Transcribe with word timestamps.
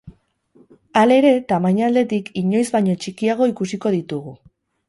Halere, 1.01 1.33
tamaina 1.53 1.85
aldetik, 1.89 2.33
inoiz 2.43 2.65
baino 2.79 2.99
txikiago 3.05 3.53
ikusiko 3.55 3.93
ditugu. 3.99 4.39